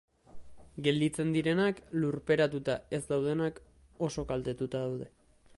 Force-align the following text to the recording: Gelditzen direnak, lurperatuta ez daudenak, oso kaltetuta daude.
Gelditzen 0.87 1.33
direnak, 1.35 1.83
lurperatuta 2.05 2.79
ez 2.99 3.03
daudenak, 3.13 3.63
oso 4.11 4.29
kaltetuta 4.33 4.87
daude. 4.89 5.15